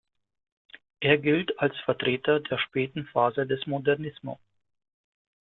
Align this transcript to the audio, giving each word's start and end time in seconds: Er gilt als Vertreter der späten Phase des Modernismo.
Er 0.99 1.19
gilt 1.19 1.59
als 1.59 1.77
Vertreter 1.85 2.39
der 2.39 2.57
späten 2.57 3.05
Phase 3.13 3.45
des 3.45 3.67
Modernismo. 3.67 4.39